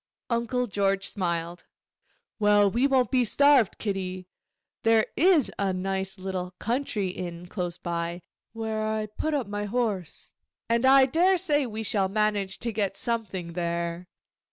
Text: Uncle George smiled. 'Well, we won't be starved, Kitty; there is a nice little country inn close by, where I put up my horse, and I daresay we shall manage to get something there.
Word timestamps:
Uncle 0.31 0.65
George 0.65 1.07
smiled. 1.07 1.67
'Well, 2.39 2.71
we 2.71 2.87
won't 2.87 3.11
be 3.11 3.23
starved, 3.23 3.77
Kitty; 3.77 4.25
there 4.81 5.05
is 5.15 5.51
a 5.59 5.73
nice 5.73 6.17
little 6.17 6.55
country 6.57 7.09
inn 7.09 7.45
close 7.45 7.77
by, 7.77 8.23
where 8.51 8.83
I 8.83 9.05
put 9.05 9.35
up 9.35 9.45
my 9.45 9.65
horse, 9.65 10.33
and 10.67 10.87
I 10.87 11.05
daresay 11.05 11.67
we 11.67 11.83
shall 11.83 12.09
manage 12.09 12.57
to 12.61 12.71
get 12.71 12.95
something 12.97 13.53
there. 13.53 14.07